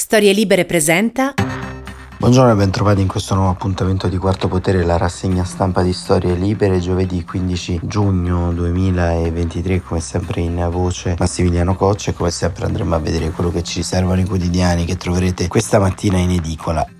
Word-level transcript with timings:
Storie 0.00 0.32
Libere 0.32 0.64
presenta 0.64 1.34
Buongiorno 2.16 2.52
e 2.52 2.54
bentrovati 2.54 3.02
in 3.02 3.06
questo 3.06 3.34
nuovo 3.34 3.50
appuntamento 3.50 4.08
di 4.08 4.16
Quarto 4.16 4.48
Potere, 4.48 4.82
la 4.82 4.96
rassegna 4.96 5.44
stampa 5.44 5.82
di 5.82 5.92
Storie 5.92 6.36
Libere, 6.36 6.78
giovedì 6.78 7.22
15 7.22 7.80
giugno 7.82 8.50
2023, 8.54 9.82
come 9.82 10.00
sempre 10.00 10.40
in 10.40 10.66
voce 10.70 11.16
Massimiliano 11.18 11.74
Coccia 11.74 12.12
e 12.12 12.14
come 12.14 12.30
sempre 12.30 12.64
andremo 12.64 12.94
a 12.94 12.98
vedere 12.98 13.28
quello 13.28 13.50
che 13.50 13.62
ci 13.62 13.80
riservano 13.80 14.22
i 14.22 14.24
quotidiani 14.24 14.86
che 14.86 14.96
troverete 14.96 15.48
questa 15.48 15.78
mattina 15.78 16.16
in 16.16 16.30
edicola. 16.30 16.99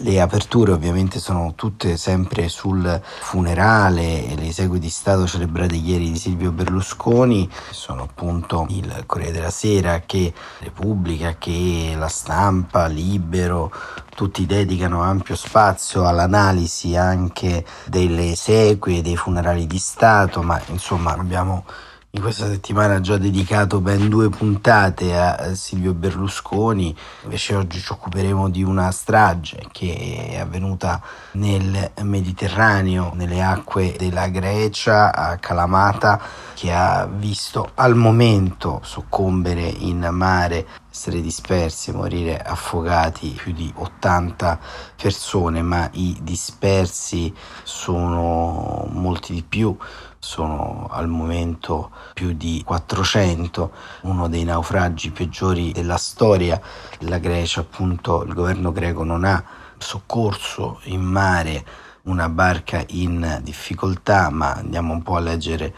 Le 0.00 0.20
aperture 0.20 0.70
ovviamente 0.70 1.18
sono 1.18 1.54
tutte 1.56 1.96
sempre 1.96 2.48
sul 2.48 3.02
funerale 3.02 4.26
e 4.28 4.36
le 4.36 4.46
esegue 4.46 4.78
di 4.78 4.90
Stato 4.90 5.26
celebrate 5.26 5.74
ieri 5.74 6.12
di 6.12 6.18
Silvio 6.18 6.52
Berlusconi, 6.52 7.50
sono 7.70 8.04
appunto 8.04 8.66
il 8.68 9.02
Corriere 9.06 9.32
della 9.32 9.50
Sera 9.50 10.02
che 10.06 10.32
Repubblica, 10.60 11.34
che 11.36 11.94
la 11.96 12.06
stampa, 12.06 12.86
Libero, 12.86 13.72
tutti 14.14 14.46
dedicano 14.46 15.02
ampio 15.02 15.34
spazio 15.34 16.06
all'analisi 16.06 16.94
anche 16.94 17.64
delle 17.86 18.30
esequie 18.30 19.02
dei 19.02 19.16
funerali 19.16 19.66
di 19.66 19.78
Stato, 19.78 20.42
ma 20.42 20.62
insomma 20.66 21.10
abbiamo 21.10 21.64
in 22.12 22.22
questa 22.22 22.46
settimana 22.46 22.94
ha 22.94 23.00
già 23.00 23.18
dedicato 23.18 23.82
ben 23.82 24.08
due 24.08 24.30
puntate 24.30 25.14
a 25.14 25.54
Silvio 25.54 25.92
Berlusconi, 25.92 26.96
invece 27.24 27.54
oggi 27.54 27.80
ci 27.80 27.92
occuperemo 27.92 28.48
di 28.48 28.62
una 28.62 28.90
strage 28.92 29.66
che 29.70 30.30
è 30.30 30.38
avvenuta 30.38 31.02
nel 31.32 31.90
Mediterraneo, 32.00 33.12
nelle 33.14 33.42
acque 33.42 33.94
della 33.98 34.28
Grecia, 34.28 35.14
a 35.14 35.36
Calamata, 35.36 36.18
che 36.54 36.72
ha 36.72 37.06
visto 37.06 37.72
al 37.74 37.94
momento 37.94 38.80
soccombere 38.84 39.60
in 39.60 40.08
mare, 40.10 40.66
essere 40.90 41.20
dispersi, 41.20 41.92
morire 41.92 42.38
affogati 42.38 43.28
più 43.36 43.52
di 43.52 43.70
80 43.76 44.58
persone, 44.96 45.60
ma 45.60 45.86
i 45.92 46.16
dispersi 46.22 47.34
sono 47.62 48.88
molti 48.92 49.34
di 49.34 49.44
più 49.46 49.76
sono 50.18 50.88
al 50.90 51.08
momento 51.08 51.90
più 52.12 52.32
di 52.32 52.62
400, 52.64 53.72
uno 54.02 54.28
dei 54.28 54.44
naufragi 54.44 55.10
peggiori 55.10 55.72
della 55.72 55.96
storia. 55.96 56.60
La 57.00 57.18
Grecia, 57.18 57.60
appunto, 57.60 58.24
il 58.24 58.34
governo 58.34 58.72
greco 58.72 59.04
non 59.04 59.24
ha 59.24 59.42
soccorso 59.78 60.80
in 60.84 61.02
mare 61.02 61.64
una 62.02 62.28
barca 62.28 62.84
in 62.88 63.40
difficoltà, 63.42 64.30
ma 64.30 64.54
andiamo 64.54 64.92
un 64.92 65.02
po' 65.02 65.16
a 65.16 65.20
leggere 65.20 65.74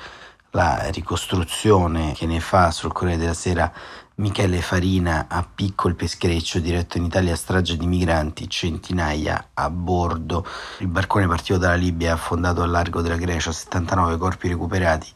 la 0.52 0.88
ricostruzione 0.90 2.12
che 2.12 2.26
ne 2.26 2.40
fa 2.40 2.70
sul 2.70 2.92
Corriere 2.92 3.20
della 3.20 3.34
Sera 3.34 3.72
Michele 4.16 4.60
Farina 4.60 5.26
a 5.28 5.46
Picco 5.54 5.88
il 5.88 5.94
peschereccio 5.94 6.58
diretto 6.58 6.98
in 6.98 7.04
Italia 7.04 7.34
strage 7.34 7.76
di 7.76 7.86
migranti, 7.86 8.50
centinaia 8.50 9.50
a 9.54 9.70
bordo. 9.70 10.44
Il 10.78 10.88
barcone 10.88 11.26
partito 11.26 11.56
dalla 11.56 11.74
Libia 11.74 12.12
affondato 12.12 12.62
al 12.62 12.70
largo 12.70 13.00
della 13.00 13.16
Grecia, 13.16 13.50
79 13.50 14.18
corpi 14.18 14.48
recuperati, 14.48 15.08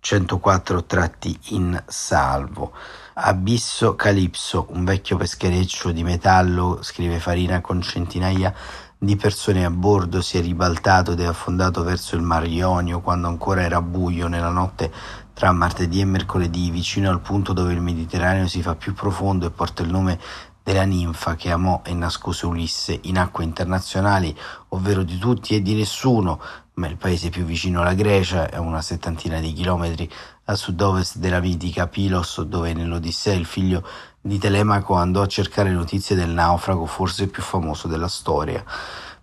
104 0.00 0.84
tratti 0.84 1.38
in 1.48 1.82
salvo. 1.86 2.72
Abisso 3.14 3.94
Calipso, 3.94 4.68
un 4.70 4.84
vecchio 4.84 5.18
peschereccio 5.18 5.90
di 5.90 6.02
metallo, 6.02 6.78
scrive 6.82 7.18
Farina, 7.18 7.60
con 7.60 7.82
centinaia 7.82 8.54
di 8.98 9.16
persone 9.16 9.64
a 9.64 9.70
bordo 9.70 10.22
si 10.22 10.38
è 10.38 10.40
ribaltato 10.40 11.12
ed 11.12 11.20
è 11.20 11.26
affondato 11.26 11.82
verso 11.82 12.16
il 12.16 12.22
Mar 12.22 12.46
Ionio 12.46 13.00
quando 13.00 13.28
ancora 13.28 13.60
era 13.62 13.82
buio 13.82 14.26
nella 14.26 14.48
notte 14.48 14.90
tra 15.34 15.52
martedì 15.52 16.00
e 16.00 16.06
mercoledì, 16.06 16.70
vicino 16.70 17.10
al 17.10 17.20
punto 17.20 17.52
dove 17.52 17.74
il 17.74 17.82
Mediterraneo 17.82 18.46
si 18.46 18.62
fa 18.62 18.74
più 18.74 18.94
profondo 18.94 19.46
e 19.46 19.50
porta 19.50 19.82
il 19.82 19.90
nome 19.90 20.18
della 20.66 20.82
ninfa 20.82 21.36
che 21.36 21.52
amò 21.52 21.82
e 21.84 21.94
nascose 21.94 22.44
Ulisse 22.44 22.98
in 23.02 23.18
acque 23.18 23.44
internazionali, 23.44 24.36
ovvero 24.70 25.04
di 25.04 25.16
tutti 25.16 25.54
e 25.54 25.62
di 25.62 25.74
nessuno, 25.74 26.40
ma 26.74 26.88
il 26.88 26.96
paese 26.96 27.28
più 27.28 27.44
vicino 27.44 27.82
alla 27.82 27.94
Grecia 27.94 28.50
è 28.50 28.56
una 28.56 28.82
settantina 28.82 29.38
di 29.38 29.52
chilometri 29.52 30.10
a 30.46 30.56
sud-ovest 30.56 31.18
della 31.18 31.38
mitica 31.38 31.86
Pilos, 31.86 32.40
dove 32.42 32.72
nell'Odissea 32.72 33.34
il 33.34 33.44
figlio 33.44 33.86
di 34.20 34.38
Telemaco 34.38 34.94
andò 34.94 35.22
a 35.22 35.28
cercare 35.28 35.70
notizie 35.70 36.16
del 36.16 36.30
naufrago 36.30 36.84
forse 36.84 37.28
più 37.28 37.44
famoso 37.44 37.86
della 37.86 38.08
storia. 38.08 38.64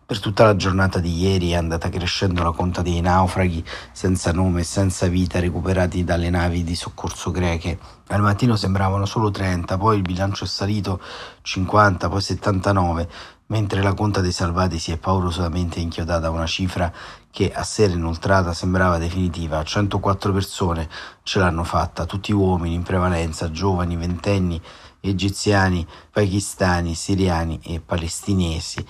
Per 0.05 0.19
tutta 0.19 0.43
la 0.43 0.57
giornata 0.57 0.99
di 0.99 1.17
ieri 1.17 1.51
è 1.51 1.55
andata 1.55 1.87
crescendo 1.87 2.43
la 2.43 2.51
conta 2.51 2.81
dei 2.81 2.99
naufraghi 2.99 3.63
senza 3.93 4.33
nome 4.33 4.59
e 4.59 4.63
senza 4.65 5.07
vita 5.07 5.39
recuperati 5.39 6.03
dalle 6.03 6.29
navi 6.29 6.65
di 6.65 6.75
soccorso 6.75 7.31
greche. 7.31 7.79
Al 8.07 8.21
mattino 8.21 8.57
sembravano 8.57 9.05
solo 9.05 9.31
30, 9.31 9.77
poi 9.77 9.95
il 9.95 10.01
bilancio 10.01 10.43
è 10.43 10.47
salito 10.47 10.99
50, 11.41 12.09
poi 12.09 12.19
79, 12.19 13.09
mentre 13.47 13.81
la 13.81 13.93
conta 13.93 14.19
dei 14.19 14.33
salvati 14.33 14.77
si 14.77 14.91
è 14.91 14.97
paurosamente 14.97 15.79
inchiodata 15.79 16.27
a 16.27 16.31
una 16.31 16.47
cifra 16.47 16.91
che 17.31 17.53
a 17.53 17.63
sera 17.63 17.93
inoltrata 17.93 18.53
sembrava 18.53 18.97
definitiva. 18.97 19.63
104 19.63 20.33
persone 20.33 20.89
ce 21.23 21.39
l'hanno 21.39 21.63
fatta, 21.63 22.05
tutti 22.05 22.33
uomini 22.33 22.75
in 22.75 22.83
prevalenza, 22.83 23.51
giovani, 23.51 23.95
ventenni, 23.95 24.61
egiziani, 24.99 25.87
pakistani, 26.11 26.93
siriani 26.93 27.61
e 27.63 27.79
palestinesi 27.79 28.85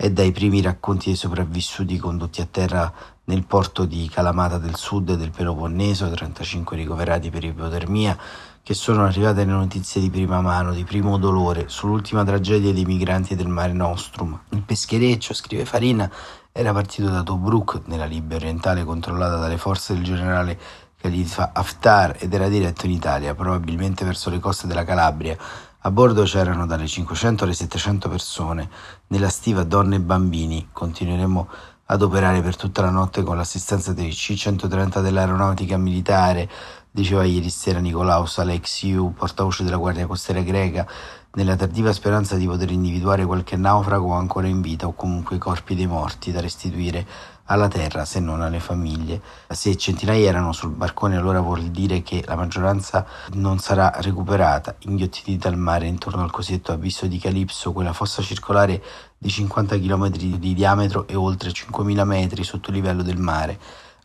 è 0.00 0.12
dai 0.12 0.30
primi 0.30 0.62
racconti 0.62 1.06
dei 1.06 1.16
sopravvissuti 1.16 1.96
condotti 1.96 2.40
a 2.40 2.46
terra 2.48 2.92
nel 3.24 3.44
porto 3.44 3.84
di 3.84 4.08
Calamata 4.08 4.56
del 4.56 4.76
Sud 4.76 5.14
del 5.14 5.32
Peloponneso, 5.32 6.08
35 6.08 6.76
ricoverati 6.76 7.30
per 7.30 7.42
ipotermia, 7.42 8.16
che 8.62 8.74
sono 8.74 9.04
arrivate 9.04 9.44
le 9.44 9.50
notizie 9.50 10.00
di 10.00 10.08
prima 10.08 10.40
mano, 10.40 10.72
di 10.72 10.84
primo 10.84 11.18
dolore, 11.18 11.64
sull'ultima 11.68 12.22
tragedia 12.22 12.72
dei 12.72 12.84
migranti 12.84 13.34
del 13.34 13.48
Mare 13.48 13.72
Nostrum. 13.72 14.38
Il 14.50 14.62
peschereccio, 14.62 15.34
scrive 15.34 15.64
Farina, 15.64 16.08
era 16.52 16.72
partito 16.72 17.08
da 17.08 17.24
Tobruk, 17.24 17.80
nella 17.86 18.04
Libia 18.04 18.36
orientale 18.36 18.84
controllata 18.84 19.34
dalle 19.34 19.58
forze 19.58 19.94
del 19.94 20.04
generale 20.04 20.56
Khalifa 21.00 21.50
Haftar 21.52 22.14
ed 22.20 22.32
era 22.32 22.48
diretto 22.48 22.86
in 22.86 22.92
Italia, 22.92 23.34
probabilmente 23.34 24.04
verso 24.04 24.30
le 24.30 24.38
coste 24.38 24.68
della 24.68 24.84
Calabria, 24.84 25.36
a 25.82 25.90
bordo 25.90 26.24
c'erano 26.24 26.66
dalle 26.66 26.86
500 26.86 27.44
alle 27.44 27.54
700 27.54 28.08
persone, 28.08 28.68
nella 29.08 29.28
stiva 29.28 29.62
donne 29.62 29.96
e 29.96 30.00
bambini. 30.00 30.68
Continueremo 30.72 31.48
ad 31.90 32.02
operare 32.02 32.42
per 32.42 32.56
tutta 32.56 32.82
la 32.82 32.90
notte 32.90 33.22
con 33.22 33.36
l'assistenza 33.36 33.92
dei 33.92 34.10
C-130 34.10 35.00
dell'aeronautica 35.00 35.76
militare, 35.76 36.48
diceva 36.90 37.24
ieri 37.24 37.50
sera 37.50 37.78
Nicolaus 37.78 38.38
Alexiou, 38.38 39.12
portavoce 39.12 39.64
della 39.64 39.76
Guardia 39.76 40.06
Costiera 40.06 40.40
greca, 40.40 40.86
nella 41.32 41.56
tardiva 41.56 41.92
speranza 41.92 42.36
di 42.36 42.46
poter 42.46 42.70
individuare 42.70 43.24
qualche 43.24 43.56
naufrago 43.56 44.12
ancora 44.12 44.46
in 44.46 44.60
vita 44.60 44.86
o 44.86 44.94
comunque 44.94 45.36
i 45.36 45.38
corpi 45.38 45.74
dei 45.74 45.86
morti 45.86 46.32
da 46.32 46.40
restituire 46.40 47.06
alla 47.50 47.68
terra 47.68 48.04
se 48.04 48.20
non 48.20 48.40
alle 48.40 48.60
famiglie. 48.60 49.20
Se 49.48 49.76
centinaia 49.76 50.28
erano 50.28 50.52
sul 50.52 50.70
barcone 50.70 51.16
allora 51.16 51.40
vuol 51.40 51.64
dire 51.64 52.02
che 52.02 52.22
la 52.26 52.34
maggioranza 52.34 53.06
non 53.34 53.58
sarà 53.58 53.92
recuperata, 53.96 54.74
inghiottiti 54.80 55.36
dal 55.36 55.56
mare 55.56 55.86
intorno 55.86 56.22
al 56.22 56.30
cosiddetto 56.30 56.72
abisso 56.72 57.06
di 57.06 57.18
Calipso, 57.18 57.72
quella 57.72 57.92
fossa 57.92 58.22
circolare 58.22 58.82
di 59.16 59.28
50 59.28 59.78
km 59.78 60.08
di 60.10 60.54
diametro 60.54 61.06
e 61.06 61.14
oltre 61.14 61.50
5.000 61.50 62.04
metri 62.04 62.44
sotto 62.44 62.70
il 62.70 62.76
livello 62.76 63.02
del 63.02 63.18
mare. 63.18 63.58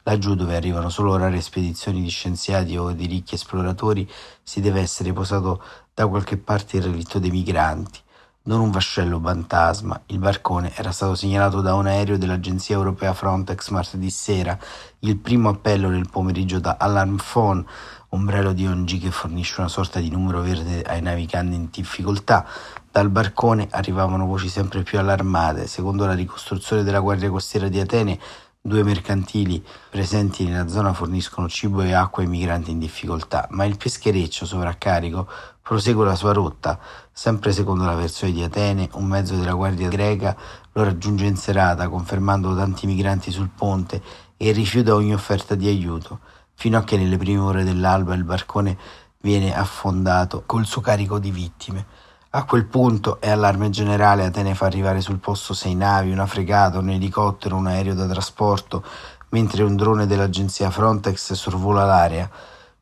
Laggiù 0.06 0.36
dove 0.36 0.58
arrivano 0.58 0.90
solo 0.90 1.16
rare 1.16 1.40
spedizioni 1.40 2.02
di 2.02 2.10
scienziati 2.10 2.76
o 2.76 2.92
di 2.92 3.06
ricchi 3.06 3.36
esploratori 3.36 4.10
si 4.44 4.60
deve 4.60 4.82
essere 4.82 5.14
posato 5.14 5.64
da 5.94 6.08
qualche 6.08 6.36
parte 6.36 6.76
il 6.76 6.84
relitto 6.84 7.20
dei 7.20 7.32
migranti, 7.32 8.00
non 8.44 8.60
un 8.60 8.70
vascello 8.70 9.18
fantasma. 9.24 10.02
Il 10.08 10.20
barcone 10.20 10.74
era 10.76 10.92
stato 10.92 11.16
segnalato 11.16 11.62
da 11.62 11.76
un 11.76 11.88
aereo 11.88 12.18
dell'agenzia 12.18 12.76
europea 12.76 13.14
Frontex 13.14 13.70
martedì 13.70 14.10
sera. 14.10 14.60
Il 15.00 15.16
primo 15.16 15.48
appello 15.48 15.88
nel 15.88 16.10
pomeriggio 16.10 16.60
da 16.60 16.76
Alarm 16.78 17.16
Phone, 17.16 17.64
ombrello 18.10 18.52
di 18.52 18.68
ONG 18.68 19.00
che 19.00 19.10
fornisce 19.10 19.62
una 19.62 19.70
sorta 19.70 20.02
di 20.02 20.10
numero 20.10 20.42
verde 20.42 20.82
ai 20.82 21.02
naviganti 21.02 21.56
in 21.56 21.70
difficoltà. 21.72 22.46
Dal 22.92 23.10
barcone 23.10 23.68
arrivavano 23.72 24.26
voci 24.26 24.50
sempre 24.50 24.84
più 24.84 25.00
allarmate. 25.00 25.66
Secondo 25.66 26.06
la 26.06 26.14
ricostruzione 26.14 26.84
della 26.84 27.00
Guardia 27.00 27.30
Costiera 27.30 27.70
di 27.70 27.80
Atene, 27.80 28.20
Due 28.66 28.82
mercantili 28.82 29.62
presenti 29.90 30.46
nella 30.46 30.70
zona 30.70 30.94
forniscono 30.94 31.50
cibo 31.50 31.82
e 31.82 31.92
acqua 31.92 32.24
ai 32.24 32.30
migranti 32.30 32.72
in 32.72 32.80
difficoltà, 32.80 33.46
ma 33.52 33.66
il 33.66 33.76
peschereccio 33.76 34.46
sovraccarico 34.46 35.28
prosegue 35.62 36.06
la 36.06 36.16
sua 36.16 36.32
rotta. 36.32 36.80
Sempre 37.12 37.52
secondo 37.52 37.84
la 37.84 37.96
versione 37.96 38.32
di 38.32 38.42
Atene, 38.42 38.88
un 38.94 39.04
mezzo 39.04 39.36
della 39.36 39.52
guardia 39.52 39.90
greca 39.90 40.34
lo 40.72 40.82
raggiunge 40.82 41.26
in 41.26 41.36
serata, 41.36 41.90
confermando 41.90 42.56
tanti 42.56 42.86
migranti 42.86 43.32
sul 43.32 43.50
ponte 43.50 44.02
e 44.38 44.54
rifiuta 44.54 44.96
ogni 44.96 45.14
offerta 45.14 45.56
di 45.56 45.68
aiuto, 45.68 46.22
fino 46.54 46.78
a 46.78 46.86
che 46.86 46.96
nelle 46.96 47.18
prime 47.18 47.42
ore 47.42 47.66
dell'alba 47.66 48.14
il 48.14 48.24
barcone 48.24 48.78
viene 49.20 49.54
affondato 49.54 50.44
col 50.46 50.66
suo 50.66 50.80
carico 50.80 51.20
di 51.20 51.32
vittime. 51.32 51.86
A 52.36 52.46
quel 52.46 52.66
punto 52.66 53.22
è 53.22 53.30
allarme 53.30 53.70
generale, 53.70 54.26
Atene 54.26 54.56
fa 54.56 54.66
arrivare 54.66 55.02
sul 55.02 55.20
posto 55.20 55.54
sei 55.54 55.76
navi, 55.76 56.12
una 56.12 56.26
fregata, 56.26 56.80
un 56.80 56.90
elicottero, 56.90 57.56
un 57.56 57.68
aereo 57.68 57.94
da 57.94 58.08
trasporto, 58.08 58.84
mentre 59.30 59.62
un 59.62 59.76
drone 59.76 60.08
dell'agenzia 60.08 60.72
Frontex 60.72 61.34
sorvola 61.34 61.86
l'area. 61.86 62.28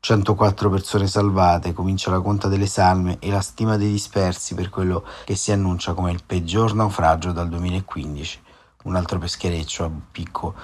104 0.00 0.70
persone 0.70 1.06
salvate, 1.06 1.74
comincia 1.74 2.10
la 2.10 2.22
conta 2.22 2.48
delle 2.48 2.64
salme 2.64 3.18
e 3.18 3.28
la 3.30 3.42
stima 3.42 3.76
dei 3.76 3.90
dispersi 3.90 4.54
per 4.54 4.70
quello 4.70 5.04
che 5.26 5.36
si 5.36 5.52
annuncia 5.52 5.92
come 5.92 6.12
il 6.12 6.22
peggior 6.24 6.74
naufragio 6.74 7.32
dal 7.32 7.50
2015. 7.50 8.42
Un 8.84 8.96
altro 8.96 9.18
peschereccio 9.18 9.84
a 9.84 9.90
picco 10.10 10.54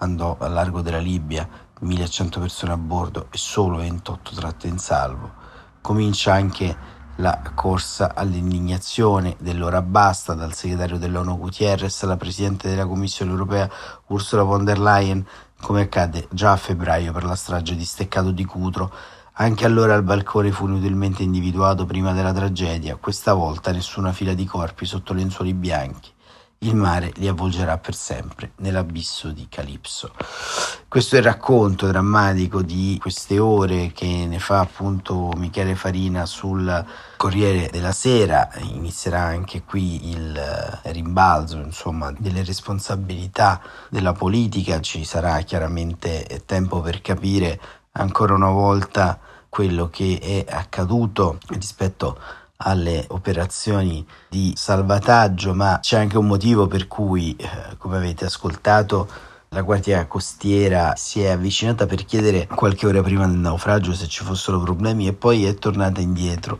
andò 0.00 0.36
al 0.38 0.52
largo 0.52 0.82
della 0.82 0.98
Libia, 0.98 1.48
1100 1.80 2.40
persone 2.40 2.72
a 2.72 2.76
bordo 2.76 3.28
e 3.30 3.38
solo 3.38 3.78
28 3.78 4.34
tratte 4.34 4.66
in 4.66 4.76
salvo. 4.76 5.32
Comincia 5.80 6.34
anche 6.34 6.93
la 7.16 7.40
corsa 7.54 8.14
all'indignazione 8.14 9.36
dell'ora 9.38 9.82
basta 9.82 10.34
dal 10.34 10.54
segretario 10.54 10.98
dell'ONU 10.98 11.38
Gutierrez 11.38 12.02
alla 12.02 12.16
Presidente 12.16 12.68
della 12.68 12.86
Commissione 12.86 13.30
europea 13.30 13.70
Ursula 14.06 14.42
von 14.42 14.64
der 14.64 14.80
Leyen, 14.80 15.24
come 15.60 15.82
accadde 15.82 16.26
già 16.30 16.52
a 16.52 16.56
febbraio 16.56 17.12
per 17.12 17.24
la 17.24 17.36
strage 17.36 17.76
di 17.76 17.84
Steccato 17.84 18.30
di 18.30 18.44
Cutro. 18.44 18.90
Anche 19.34 19.64
allora 19.64 19.94
il 19.94 20.02
balcone 20.02 20.52
fu 20.52 20.66
inutilmente 20.66 21.22
individuato 21.22 21.86
prima 21.86 22.12
della 22.12 22.32
tragedia, 22.32 22.96
questa 22.96 23.34
volta 23.34 23.72
nessuna 23.72 24.12
fila 24.12 24.34
di 24.34 24.44
corpi 24.44 24.86
sotto 24.86 25.12
lenzuoli 25.12 25.54
bianchi 25.54 26.13
il 26.64 26.76
mare 26.76 27.12
li 27.16 27.28
avvolgerà 27.28 27.78
per 27.78 27.94
sempre 27.94 28.52
nell'abisso 28.56 29.28
di 29.30 29.46
Calipso. 29.48 30.12
Questo 30.88 31.16
è 31.16 31.18
il 31.18 31.24
racconto 31.24 31.86
drammatico 31.86 32.62
di 32.62 32.98
queste 33.00 33.38
ore 33.38 33.92
che 33.92 34.06
ne 34.06 34.38
fa 34.38 34.60
appunto 34.60 35.30
Michele 35.36 35.74
Farina 35.74 36.24
sul 36.26 36.84
Corriere 37.16 37.68
della 37.70 37.92
Sera. 37.92 38.48
Inizierà 38.60 39.22
anche 39.22 39.62
qui 39.62 40.10
il 40.10 40.80
rimbalzo 40.84 41.58
insomma, 41.58 42.12
delle 42.16 42.44
responsabilità 42.44 43.60
della 43.88 44.12
politica. 44.12 44.80
Ci 44.80 45.04
sarà 45.04 45.40
chiaramente 45.40 46.42
tempo 46.46 46.80
per 46.80 47.00
capire 47.00 47.60
ancora 47.92 48.34
una 48.34 48.50
volta 48.50 49.18
quello 49.48 49.88
che 49.88 50.18
è 50.20 50.52
accaduto 50.52 51.38
rispetto 51.48 52.18
a 52.18 52.43
alle 52.58 53.04
operazioni 53.08 54.06
di 54.28 54.52
salvataggio, 54.56 55.54
ma 55.54 55.78
c'è 55.80 55.98
anche 55.98 56.18
un 56.18 56.26
motivo 56.26 56.66
per 56.66 56.86
cui, 56.86 57.34
eh, 57.36 57.76
come 57.78 57.96
avete 57.96 58.24
ascoltato, 58.24 59.08
la 59.48 59.62
Guardia 59.62 60.06
Costiera 60.06 60.94
si 60.96 61.22
è 61.22 61.28
avvicinata 61.28 61.86
per 61.86 62.04
chiedere 62.04 62.48
qualche 62.48 62.86
ora 62.86 63.02
prima 63.02 63.26
del 63.26 63.36
naufragio 63.36 63.94
se 63.94 64.08
ci 64.08 64.24
fossero 64.24 64.60
problemi 64.60 65.06
e 65.06 65.12
poi 65.12 65.44
è 65.44 65.54
tornata 65.54 66.00
indietro. 66.00 66.58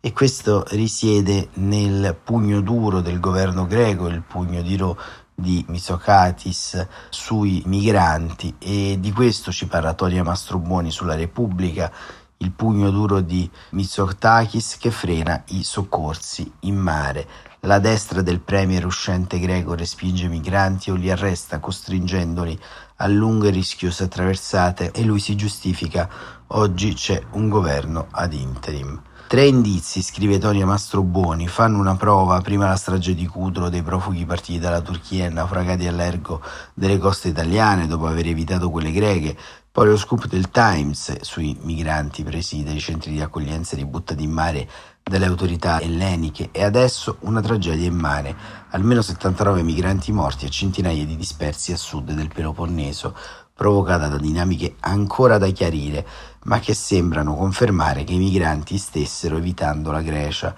E 0.00 0.12
questo 0.12 0.64
risiede 0.70 1.48
nel 1.54 2.16
pugno 2.22 2.60
duro 2.60 3.00
del 3.00 3.18
governo 3.18 3.66
greco, 3.66 4.06
il 4.06 4.22
pugno 4.22 4.62
duro 4.62 4.96
di 5.34 5.64
Mitsokatis 5.68 6.86
sui 7.10 7.62
migranti 7.66 8.54
e 8.58 8.96
di 9.00 9.10
questo 9.10 9.50
ci 9.50 9.66
parla 9.66 9.94
Tonia 9.94 10.22
Mastrobuoni 10.22 10.92
sulla 10.92 11.16
Repubblica 11.16 11.92
il 12.38 12.52
pugno 12.52 12.90
duro 12.90 13.20
di 13.20 13.50
Mitsotakis 13.70 14.76
che 14.78 14.90
frena 14.90 15.42
i 15.48 15.62
soccorsi 15.62 16.50
in 16.60 16.76
mare. 16.76 17.26
La 17.60 17.78
destra 17.78 18.22
del 18.22 18.40
premier 18.40 18.84
uscente 18.84 19.38
greco 19.38 19.74
respinge 19.74 20.26
i 20.26 20.28
migranti 20.28 20.90
o 20.90 20.94
li 20.94 21.10
arresta 21.10 21.58
costringendoli 21.58 22.58
a 22.96 23.06
lunghe 23.08 23.50
rischiose 23.50 24.08
traversate 24.08 24.92
e 24.92 25.02
lui 25.02 25.18
si 25.18 25.34
giustifica 25.34 26.08
oggi 26.48 26.94
c'è 26.94 27.20
un 27.32 27.48
governo 27.48 28.06
ad 28.10 28.32
interim. 28.32 29.02
Tre 29.28 29.44
indizi, 29.44 30.02
scrive 30.02 30.38
Tonio 30.38 30.66
Mastrobuoni, 30.66 31.48
fanno 31.48 31.80
una 31.80 31.96
prova, 31.96 32.40
prima 32.40 32.68
la 32.68 32.76
strage 32.76 33.12
di 33.12 33.26
Cutro 33.26 33.68
dei 33.68 33.82
profughi 33.82 34.24
partiti 34.24 34.60
dalla 34.60 34.80
Turchia 34.80 35.24
e 35.24 35.30
naufragati 35.30 35.88
all'ergo 35.88 36.40
delle 36.72 36.98
coste 36.98 37.30
italiane 37.30 37.88
dopo 37.88 38.06
aver 38.06 38.28
evitato 38.28 38.70
quelle 38.70 38.92
greche, 38.92 39.36
poi 39.76 39.88
lo 39.88 39.98
scoop 39.98 40.26
del 40.26 40.48
Times 40.50 41.20
sui 41.20 41.54
migranti 41.60 42.22
presi 42.22 42.62
dai 42.62 42.80
centri 42.80 43.10
di 43.10 43.20
accoglienza 43.20 43.76
ributtati 43.76 44.22
in 44.22 44.30
mare 44.30 44.66
dalle 45.02 45.26
autorità 45.26 45.82
elleniche 45.82 46.48
e 46.50 46.64
adesso 46.64 47.18
una 47.20 47.42
tragedia 47.42 47.86
in 47.86 47.94
mare, 47.94 48.34
almeno 48.70 49.02
79 49.02 49.62
migranti 49.62 50.12
morti 50.12 50.46
e 50.46 50.48
centinaia 50.48 51.04
di 51.04 51.14
dispersi 51.14 51.72
a 51.72 51.76
sud 51.76 52.12
del 52.12 52.30
Peloponneso, 52.32 53.14
provocata 53.52 54.08
da 54.08 54.16
dinamiche 54.16 54.76
ancora 54.80 55.36
da 55.36 55.48
chiarire, 55.48 56.06
ma 56.44 56.58
che 56.58 56.72
sembrano 56.72 57.34
confermare 57.34 58.04
che 58.04 58.14
i 58.14 58.18
migranti 58.18 58.78
stessero 58.78 59.36
evitando 59.36 59.90
la 59.90 60.00
Grecia. 60.00 60.54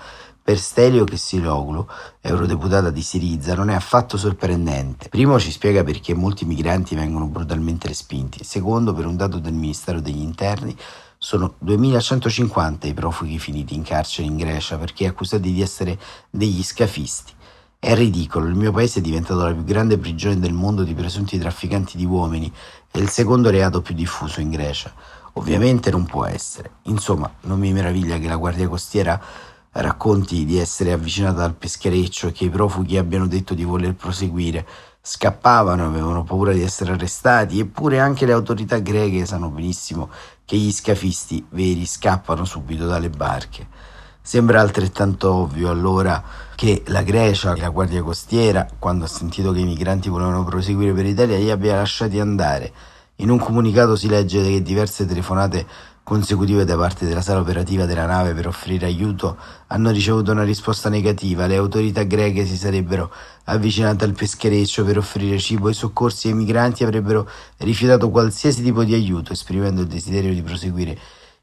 Per 0.48 0.58
Stelio 0.58 1.04
Chessiloglu, 1.04 1.86
eurodeputata 2.22 2.88
di 2.88 3.02
Siriza, 3.02 3.54
non 3.54 3.68
è 3.68 3.74
affatto 3.74 4.16
sorprendente. 4.16 5.10
Primo 5.10 5.38
ci 5.38 5.50
spiega 5.50 5.84
perché 5.84 6.14
molti 6.14 6.46
migranti 6.46 6.94
vengono 6.94 7.26
brutalmente 7.26 7.86
respinti. 7.86 8.42
Secondo, 8.44 8.94
per 8.94 9.04
un 9.04 9.14
dato 9.14 9.40
del 9.40 9.52
Ministero 9.52 10.00
degli 10.00 10.22
Interni, 10.22 10.74
sono 11.18 11.56
2150 11.58 12.86
i 12.86 12.94
profughi 12.94 13.38
finiti 13.38 13.74
in 13.74 13.82
carcere 13.82 14.26
in 14.26 14.38
Grecia 14.38 14.78
perché 14.78 15.06
accusati 15.06 15.52
di 15.52 15.60
essere 15.60 15.98
degli 16.30 16.64
scafisti. 16.64 17.34
È 17.78 17.94
ridicolo, 17.94 18.46
il 18.46 18.54
mio 18.54 18.72
paese 18.72 19.00
è 19.00 19.02
diventato 19.02 19.42
la 19.42 19.52
più 19.52 19.64
grande 19.64 19.98
prigione 19.98 20.38
del 20.38 20.54
mondo 20.54 20.82
di 20.82 20.94
presunti 20.94 21.36
trafficanti 21.36 21.98
di 21.98 22.06
uomini 22.06 22.50
e 22.90 22.98
il 23.00 23.10
secondo 23.10 23.50
reato 23.50 23.82
più 23.82 23.94
diffuso 23.94 24.40
in 24.40 24.48
Grecia. 24.48 24.94
Ovviamente 25.34 25.90
non 25.90 26.06
può 26.06 26.24
essere. 26.24 26.70
Insomma, 26.84 27.30
non 27.42 27.58
mi 27.58 27.70
meraviglia 27.70 28.16
che 28.16 28.28
la 28.28 28.36
Guardia 28.36 28.66
Costiera 28.66 29.20
racconti 29.72 30.44
di 30.44 30.58
essere 30.58 30.92
avvicinata 30.92 31.44
al 31.44 31.54
peschereccio 31.54 32.28
e 32.28 32.32
che 32.32 32.44
i 32.44 32.50
profughi 32.50 32.96
abbiano 32.96 33.26
detto 33.26 33.54
di 33.54 33.64
voler 33.64 33.94
proseguire. 33.94 34.66
Scappavano, 35.00 35.86
avevano 35.86 36.24
paura 36.24 36.52
di 36.52 36.62
essere 36.62 36.92
arrestati, 36.92 37.60
eppure 37.60 38.00
anche 38.00 38.26
le 38.26 38.32
autorità 38.32 38.78
greche 38.78 39.24
sanno 39.24 39.48
benissimo 39.48 40.10
che 40.44 40.56
gli 40.56 40.72
scafisti 40.72 41.44
veri 41.50 41.86
scappano 41.86 42.44
subito 42.44 42.86
dalle 42.86 43.10
barche. 43.10 43.66
Sembra 44.20 44.60
altrettanto 44.60 45.32
ovvio 45.32 45.70
allora 45.70 46.22
che 46.54 46.82
la 46.88 47.02
Grecia 47.02 47.54
e 47.54 47.60
la 47.60 47.70
Guardia 47.70 48.02
Costiera, 48.02 48.68
quando 48.78 49.04
ha 49.04 49.08
sentito 49.08 49.52
che 49.52 49.60
i 49.60 49.64
migranti 49.64 50.10
volevano 50.10 50.44
proseguire 50.44 50.92
per 50.92 51.04
l'Italia, 51.06 51.38
li 51.38 51.50
abbia 51.50 51.76
lasciati 51.76 52.20
andare. 52.20 52.72
In 53.16 53.30
un 53.30 53.38
comunicato 53.38 53.96
si 53.96 54.06
legge 54.06 54.42
che 54.42 54.62
diverse 54.62 55.06
telefonate 55.06 55.66
consecutive 56.08 56.64
da 56.64 56.74
parte 56.74 57.04
della 57.04 57.20
sala 57.20 57.40
operativa 57.40 57.84
della 57.84 58.06
nave 58.06 58.32
per 58.32 58.46
offrire 58.46 58.86
aiuto 58.86 59.36
hanno 59.66 59.90
ricevuto 59.90 60.32
una 60.32 60.42
risposta 60.42 60.88
negativa. 60.88 61.46
Le 61.46 61.56
autorità 61.56 62.02
greche 62.04 62.46
si 62.46 62.56
sarebbero 62.56 63.12
avvicinate 63.44 64.06
al 64.06 64.14
peschereccio 64.14 64.86
per 64.86 64.96
offrire 64.96 65.38
cibo 65.38 65.68
e 65.68 65.74
soccorsi 65.74 66.28
ai 66.28 66.32
migranti 66.32 66.82
e 66.82 66.86
avrebbero 66.86 67.28
rifiutato 67.58 68.08
qualsiasi 68.08 68.62
tipo 68.62 68.84
di 68.84 68.94
aiuto, 68.94 69.34
esprimendo 69.34 69.82
il 69.82 69.86
desiderio 69.86 70.32
di 70.32 70.40
proseguire 70.40 70.98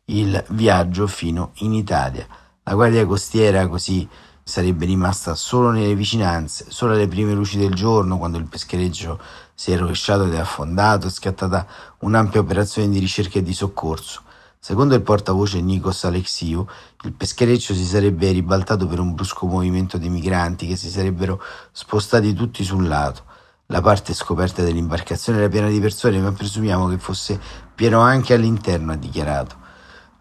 il 0.05 0.43
viaggio 0.49 1.05
fino 1.05 1.51
in 1.57 1.73
Italia. 1.73 2.25
La 2.63 2.73
guardia 2.73 3.05
costiera 3.05 3.67
così 3.67 4.09
sarebbe 4.41 4.87
rimasta 4.87 5.35
solo 5.35 5.69
nelle 5.69 5.93
vicinanze, 5.93 6.65
solo 6.69 6.93
alle 6.93 7.07
prime 7.07 7.33
luci 7.33 7.59
del 7.59 7.75
giorno, 7.75 8.17
quando 8.17 8.39
il 8.39 8.45
peschereccio 8.45 9.19
si 9.53 9.71
è 9.71 9.77
rovesciato 9.77 10.23
ed 10.23 10.33
è 10.33 10.39
affondato, 10.39 11.05
è 11.05 11.11
scattata 11.11 11.67
un'ampia 11.99 12.39
operazione 12.39 12.89
di 12.89 12.97
ricerca 12.97 13.37
e 13.37 13.43
di 13.43 13.53
soccorso. 13.53 14.23
Secondo 14.65 14.95
il 14.95 15.03
portavoce 15.03 15.61
Nikos 15.61 16.05
Alexiou, 16.05 16.65
il 17.03 17.13
peschereccio 17.13 17.75
si 17.75 17.85
sarebbe 17.85 18.31
ribaltato 18.31 18.87
per 18.87 18.99
un 18.99 19.13
brusco 19.13 19.45
movimento 19.45 19.99
di 19.99 20.09
migranti 20.09 20.65
che 20.65 20.75
si 20.75 20.89
sarebbero 20.89 21.39
spostati 21.71 22.33
tutti 22.33 22.63
sul 22.63 22.87
lato. 22.87 23.25
La 23.67 23.79
parte 23.81 24.15
scoperta 24.15 24.63
dell'imbarcazione 24.63 25.37
era 25.37 25.49
piena 25.49 25.67
di 25.67 25.79
persone, 25.79 26.17
ma 26.17 26.31
presumiamo 26.31 26.87
che 26.87 26.97
fosse 26.97 27.39
pieno 27.75 27.99
anche 27.99 28.33
all'interno, 28.33 28.93
ha 28.93 28.95
dichiarato. 28.95 29.55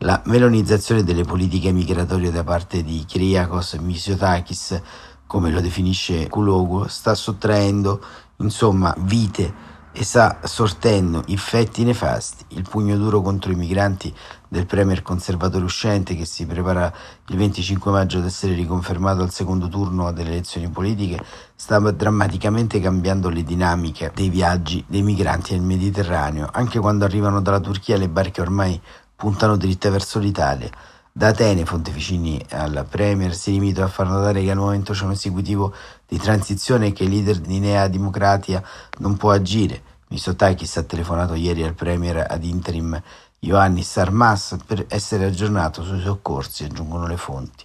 La 0.00 0.20
melonizzazione 0.26 1.04
delle 1.04 1.24
politiche 1.24 1.72
migratorie 1.72 2.30
da 2.30 2.44
parte 2.44 2.82
di 2.82 3.02
Kyriakos 3.06 3.72
Mitsotakis, 3.80 4.78
come 5.26 5.50
lo 5.50 5.62
definisce 5.62 6.28
Kulogu, 6.28 6.86
sta 6.86 7.14
sottraendo, 7.14 7.98
insomma, 8.36 8.94
vite 8.98 9.73
e 9.96 10.02
sta 10.02 10.40
sortendo 10.42 11.22
effetti 11.28 11.84
nefasti. 11.84 12.44
Il 12.48 12.66
pugno 12.68 12.96
duro 12.96 13.22
contro 13.22 13.52
i 13.52 13.54
migranti 13.54 14.12
del 14.48 14.66
premier 14.66 15.02
conservatore 15.02 15.64
uscente 15.64 16.16
che 16.16 16.24
si 16.24 16.46
prepara 16.46 16.92
il 17.28 17.36
25 17.36 17.92
maggio 17.92 18.18
ad 18.18 18.24
essere 18.24 18.54
riconfermato 18.54 19.22
al 19.22 19.30
secondo 19.30 19.68
turno 19.68 20.10
delle 20.10 20.30
elezioni 20.30 20.68
politiche 20.68 21.24
sta 21.54 21.78
drammaticamente 21.78 22.80
cambiando 22.80 23.28
le 23.28 23.44
dinamiche 23.44 24.10
dei 24.12 24.30
viaggi 24.30 24.84
dei 24.88 25.02
migranti 25.02 25.52
nel 25.52 25.62
Mediterraneo. 25.62 26.48
Anche 26.52 26.80
quando 26.80 27.04
arrivano 27.04 27.40
dalla 27.40 27.60
Turchia 27.60 27.96
le 27.96 28.08
barche 28.08 28.40
ormai 28.40 28.80
puntano 29.14 29.56
dritte 29.56 29.90
verso 29.90 30.18
l'Italia. 30.18 30.70
Da 31.16 31.28
Atene, 31.28 31.64
fonte 31.64 31.92
vicini 31.92 32.44
al 32.50 32.84
Premier, 32.90 33.36
si 33.36 33.52
limita 33.52 33.84
a 33.84 33.88
far 33.88 34.08
notare 34.08 34.42
che 34.42 34.50
al 34.50 34.56
momento 34.56 34.92
c'è 34.94 35.04
un 35.04 35.12
esecutivo 35.12 35.72
di 36.08 36.18
transizione 36.18 36.88
e 36.88 36.92
che 36.92 37.04
il 37.04 37.10
leader 37.10 37.38
di 37.38 37.60
Nea 37.60 37.86
Democratia 37.86 38.60
non 38.98 39.16
può 39.16 39.30
agire. 39.30 39.80
Mitsotakis 40.08 40.76
ha 40.76 40.82
telefonato 40.82 41.34
ieri 41.34 41.62
al 41.62 41.74
Premier 41.74 42.26
ad 42.28 42.42
interim 42.42 43.00
Ioannis 43.38 43.88
Sarmas 43.88 44.56
per 44.66 44.86
essere 44.88 45.26
aggiornato 45.26 45.84
sui 45.84 46.00
soccorsi, 46.00 46.64
aggiungono 46.64 47.06
le 47.06 47.16
fonti. 47.16 47.64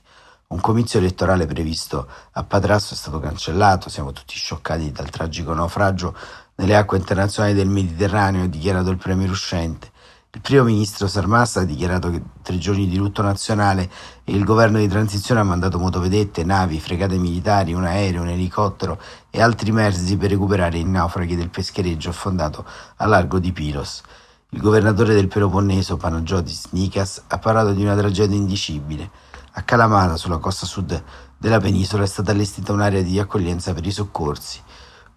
Un 0.49 0.59
comizio 0.61 0.99
elettorale 0.99 1.47
previsto 1.47 2.07
a 2.33 2.43
Patrasso 2.43 2.93
è 2.93 2.97
stato 2.97 3.19
cancellato, 3.19 3.89
siamo 3.89 4.11
tutti 4.11 4.35
scioccati 4.35 4.91
dal 4.91 5.09
tragico 5.09 5.55
naufragio 5.55 6.15
nelle 6.53 6.75
acque 6.75 6.99
internazionali 6.99 7.55
del 7.55 7.67
Mediterraneo, 7.67 8.43
ha 8.43 8.47
dichiarato 8.47 8.91
il 8.91 8.97
Premier 8.97 9.31
uscente. 9.31 9.89
Il 10.31 10.41
primo 10.41 10.63
ministro 10.63 11.07
Sarmas 11.07 11.55
ha 11.55 11.63
dichiarato 11.63 12.11
che 12.11 12.21
tre 12.43 12.59
giorni 12.59 12.87
di 12.87 12.97
lutto 12.97 13.23
nazionale 13.23 13.89
e 14.23 14.31
il 14.31 14.43
governo 14.43 14.77
di 14.77 14.87
transizione 14.87 15.39
ha 15.39 15.43
mandato 15.43 15.79
motovedette, 15.79 16.43
navi, 16.43 16.79
fregate 16.79 17.17
militari, 17.17 17.73
un 17.73 17.83
aereo, 17.83 18.21
un 18.21 18.27
elicottero 18.27 19.01
e 19.31 19.41
altri 19.41 19.71
mezzi 19.71 20.17
per 20.17 20.29
recuperare 20.29 20.77
i 20.77 20.83
naufraghi 20.83 21.35
del 21.35 21.49
peschereggio 21.49 22.09
affondato 22.09 22.63
a 22.97 23.07
largo 23.07 23.39
di 23.39 23.51
Pilos. 23.51 24.03
Il 24.49 24.61
governatore 24.61 25.15
del 25.15 25.27
Peloponneso, 25.27 25.97
Panagiotis 25.97 26.67
Nikas, 26.73 27.23
ha 27.25 27.39
parlato 27.39 27.71
di 27.71 27.81
una 27.81 27.95
tragedia 27.95 28.37
indicibile. 28.37 29.09
A 29.53 29.63
Kalamata, 29.63 30.15
sulla 30.15 30.37
costa 30.37 30.67
sud 30.67 31.03
della 31.39 31.59
penisola, 31.59 32.03
è 32.03 32.07
stata 32.07 32.29
allestita 32.29 32.71
un'area 32.71 33.01
di 33.01 33.17
accoglienza 33.17 33.73
per 33.73 33.83
i 33.83 33.91
soccorsi. 33.91 34.61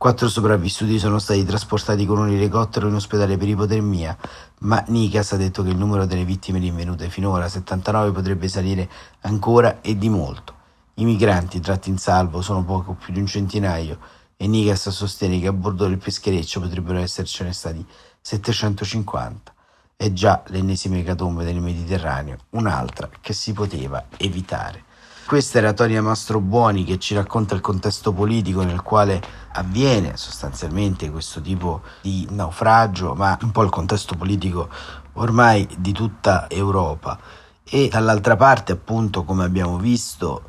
Quattro 0.02 0.28
sopravvissuti 0.28 0.98
sono 0.98 1.20
stati 1.20 1.44
trasportati 1.44 2.04
con 2.06 2.18
un 2.18 2.28
elicottero 2.28 2.88
in 2.88 2.94
ospedale 2.94 3.36
per 3.36 3.46
ipotermia, 3.46 4.18
ma 4.62 4.82
Nikas 4.88 5.30
ha 5.30 5.36
detto 5.36 5.62
che 5.62 5.70
il 5.70 5.76
numero 5.76 6.06
delle 6.06 6.24
vittime 6.24 6.58
rinvenute 6.58 7.08
finora, 7.08 7.48
79, 7.48 8.10
potrebbe 8.10 8.48
salire 8.48 8.90
ancora 9.20 9.80
e 9.80 9.96
di 9.96 10.08
molto. 10.08 10.54
I 10.94 11.04
migranti 11.04 11.60
tratti 11.60 11.88
in 11.88 11.98
salvo 11.98 12.42
sono 12.42 12.64
poco 12.64 12.94
più 12.94 13.12
di 13.12 13.20
un 13.20 13.26
centinaio 13.26 14.00
e 14.36 14.48
Nikas 14.48 14.88
sostiene 14.88 15.38
che 15.38 15.46
a 15.46 15.52
bordo 15.52 15.86
del 15.86 15.98
peschereccio 15.98 16.58
potrebbero 16.58 16.98
essercene 16.98 17.52
stati 17.52 17.86
750. 18.20 19.54
È 19.94 20.12
già 20.12 20.42
l'ennesima 20.48 20.96
ecatombe 20.96 21.44
del 21.44 21.60
Mediterraneo, 21.60 22.38
un'altra 22.50 23.08
che 23.20 23.32
si 23.32 23.52
poteva 23.52 24.04
evitare. 24.16 24.82
Questa 25.24 25.58
era 25.58 25.72
Tonia 25.72 26.02
Mastrobuoni 26.02 26.84
che 26.84 26.98
ci 26.98 27.14
racconta 27.14 27.54
il 27.54 27.60
contesto 27.60 28.12
politico 28.12 28.62
nel 28.62 28.82
quale 28.82 29.22
avviene 29.52 30.16
sostanzialmente 30.16 31.10
questo 31.10 31.40
tipo 31.40 31.82
di 32.02 32.26
naufragio, 32.30 33.14
ma 33.14 33.38
un 33.40 33.50
po' 33.50 33.62
il 33.62 33.70
contesto 33.70 34.14
politico 34.14 34.68
ormai 35.14 35.66
di 35.78 35.92
tutta 35.92 36.50
Europa. 36.50 37.18
E 37.64 37.88
dall'altra 37.88 38.36
parte, 38.36 38.72
appunto, 38.72 39.24
come 39.24 39.44
abbiamo 39.44 39.78
visto, 39.78 40.42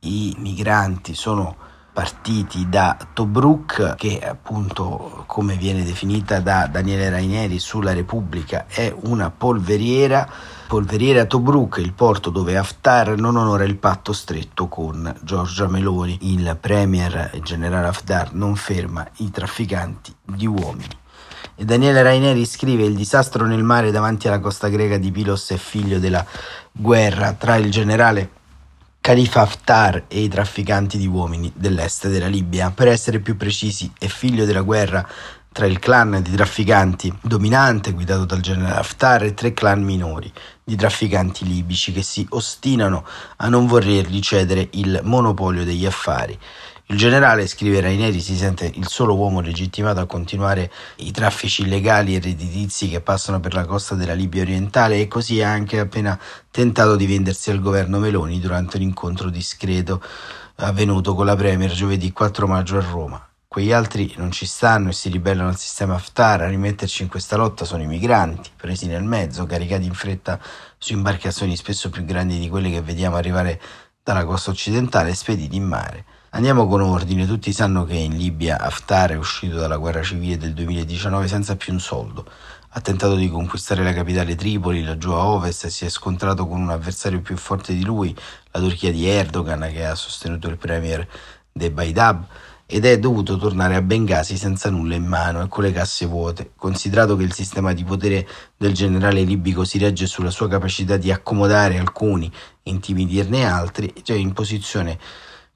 i 0.00 0.34
migranti 0.38 1.14
sono 1.14 1.56
partiti 1.92 2.68
da 2.68 2.96
Tobruk, 3.12 3.94
che 3.94 4.18
appunto 4.18 5.22
come 5.26 5.54
viene 5.56 5.84
definita 5.84 6.40
da 6.40 6.66
Daniele 6.66 7.08
Raineri 7.08 7.60
sulla 7.60 7.92
Repubblica 7.92 8.64
è 8.66 8.92
una 9.02 9.30
polveriera, 9.30 10.28
polveriera 10.66 11.26
Tobruk, 11.26 11.76
il 11.78 11.92
porto 11.92 12.30
dove 12.30 12.56
Haftar 12.56 13.18
non 13.18 13.36
onora 13.36 13.64
il 13.64 13.76
patto 13.76 14.12
stretto 14.12 14.68
con 14.68 15.14
Giorgia 15.22 15.68
Meloni. 15.68 16.18
Il 16.22 16.56
premier 16.60 17.30
generale 17.42 17.88
Haftar 17.88 18.32
non 18.34 18.56
ferma 18.56 19.06
i 19.18 19.30
trafficanti 19.30 20.14
di 20.24 20.46
uomini. 20.46 21.02
E 21.56 21.64
Daniele 21.64 22.02
Raineri 22.02 22.44
scrive 22.46 22.84
il 22.84 22.94
disastro 22.94 23.46
nel 23.46 23.62
mare 23.62 23.90
davanti 23.90 24.26
alla 24.26 24.40
costa 24.40 24.68
greca 24.68 24.98
di 24.98 25.12
Pilos 25.12 25.50
è 25.50 25.56
figlio 25.56 25.98
della 25.98 26.24
guerra 26.72 27.32
tra 27.34 27.56
il 27.56 27.70
generale 27.70 28.30
Khalifa 29.00 29.42
Haftar 29.42 30.04
e 30.08 30.20
i 30.20 30.28
trafficanti 30.28 30.96
di 30.96 31.06
uomini 31.06 31.52
dell'est 31.54 32.08
della 32.08 32.26
Libia. 32.26 32.70
Per 32.70 32.88
essere 32.88 33.20
più 33.20 33.36
precisi, 33.36 33.92
è 33.98 34.06
figlio 34.06 34.46
della 34.46 34.62
guerra 34.62 35.06
tra 35.54 35.66
il 35.66 35.78
clan 35.78 36.20
di 36.20 36.32
trafficanti 36.32 37.16
dominante 37.20 37.92
guidato 37.92 38.24
dal 38.24 38.40
generale 38.40 38.80
Haftar 38.80 39.22
e 39.22 39.34
tre 39.34 39.52
clan 39.54 39.84
minori 39.84 40.32
di 40.64 40.76
trafficanti 40.76 41.44
libici 41.44 41.92
che 41.92 42.02
si 42.02 42.26
ostinano 42.30 43.04
a 43.36 43.48
non 43.48 43.66
volergli 43.66 44.20
cedere 44.20 44.68
il 44.72 45.00
monopolio 45.04 45.62
degli 45.62 45.84
affari. 45.84 46.38
Il 46.88 46.98
generale, 46.98 47.46
scrive 47.46 47.80
Raineri, 47.80 48.20
si 48.20 48.36
sente 48.36 48.70
il 48.74 48.88
solo 48.88 49.14
uomo 49.14 49.40
legittimato 49.40 50.00
a 50.00 50.06
continuare 50.06 50.70
i 50.96 51.12
traffici 51.12 51.62
illegali 51.62 52.14
e 52.14 52.20
redditizi 52.20 52.88
che 52.88 53.00
passano 53.00 53.40
per 53.40 53.54
la 53.54 53.64
costa 53.64 53.94
della 53.94 54.12
Libia 54.12 54.42
orientale 54.42 55.00
e 55.00 55.08
così 55.08 55.42
ha 55.42 55.50
anche 55.50 55.78
appena 55.78 56.18
tentato 56.50 56.96
di 56.96 57.06
vendersi 57.06 57.50
al 57.50 57.60
governo 57.60 57.98
Meloni 57.98 58.38
durante 58.38 58.76
un 58.76 58.82
incontro 58.82 59.30
discreto 59.30 60.02
avvenuto 60.56 61.14
con 61.14 61.24
la 61.24 61.36
Premier 61.36 61.72
giovedì 61.72 62.12
4 62.12 62.46
maggio 62.46 62.76
a 62.76 62.82
Roma. 62.82 63.33
Quegli 63.54 63.70
altri 63.70 64.12
non 64.16 64.32
ci 64.32 64.46
stanno 64.46 64.88
e 64.88 64.92
si 64.92 65.08
ribellano 65.08 65.48
al 65.48 65.56
sistema 65.56 65.94
Haftar. 65.94 66.40
A 66.40 66.48
rimetterci 66.48 67.02
in 67.02 67.08
questa 67.08 67.36
lotta 67.36 67.64
sono 67.64 67.84
i 67.84 67.86
migranti, 67.86 68.50
presi 68.56 68.88
nel 68.88 69.04
mezzo, 69.04 69.46
caricati 69.46 69.84
in 69.84 69.94
fretta 69.94 70.40
su 70.76 70.92
imbarcazioni 70.92 71.54
spesso 71.54 71.88
più 71.88 72.04
grandi 72.04 72.40
di 72.40 72.48
quelle 72.48 72.68
che 72.68 72.82
vediamo 72.82 73.14
arrivare 73.14 73.60
dalla 74.02 74.24
costa 74.24 74.50
occidentale 74.50 75.10
e 75.10 75.14
spediti 75.14 75.54
in 75.54 75.66
mare. 75.66 76.04
Andiamo 76.30 76.66
con 76.66 76.80
ordine, 76.80 77.28
tutti 77.28 77.52
sanno 77.52 77.84
che 77.84 77.94
in 77.94 78.16
Libia 78.16 78.58
Haftar 78.58 79.12
è 79.12 79.16
uscito 79.16 79.54
dalla 79.54 79.76
guerra 79.76 80.02
civile 80.02 80.36
del 80.36 80.52
2019 80.52 81.28
senza 81.28 81.54
più 81.54 81.74
un 81.74 81.78
soldo. 81.78 82.28
Ha 82.70 82.80
tentato 82.80 83.14
di 83.14 83.30
conquistare 83.30 83.84
la 83.84 83.92
capitale 83.92 84.34
Tripoli, 84.34 84.82
laggiù 84.82 85.12
a 85.12 85.24
ovest, 85.26 85.66
e 85.66 85.70
si 85.70 85.84
è 85.84 85.88
scontrato 85.88 86.48
con 86.48 86.60
un 86.60 86.70
avversario 86.70 87.20
più 87.20 87.36
forte 87.36 87.72
di 87.72 87.84
lui, 87.84 88.12
la 88.50 88.58
Turchia 88.58 88.90
di 88.90 89.06
Erdogan, 89.06 89.70
che 89.70 89.86
ha 89.86 89.94
sostenuto 89.94 90.48
il 90.48 90.56
premier 90.56 91.06
De 91.52 91.70
Baidab, 91.70 92.26
ed 92.66 92.84
è 92.86 92.98
dovuto 92.98 93.36
tornare 93.36 93.74
a 93.74 93.82
Bengasi 93.82 94.36
senza 94.36 94.70
nulla 94.70 94.94
in 94.94 95.06
mano 95.06 95.42
e 95.42 95.48
con 95.48 95.64
le 95.64 95.72
casse 95.72 96.06
vuote, 96.06 96.52
considerato 96.56 97.16
che 97.16 97.24
il 97.24 97.32
sistema 97.32 97.72
di 97.72 97.84
potere 97.84 98.26
del 98.56 98.72
generale 98.72 99.22
libico 99.22 99.64
si 99.64 99.78
regge 99.78 100.06
sulla 100.06 100.30
sua 100.30 100.48
capacità 100.48 100.96
di 100.96 101.10
accomodare 101.10 101.78
alcuni 101.78 102.30
e 102.62 102.70
intimidirne 102.70 103.44
altri, 103.44 103.92
già 104.02 104.14
in 104.14 104.32
posizione 104.32 104.98